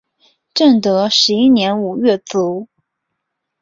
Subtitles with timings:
[0.55, 2.67] 正德十一年五月卒。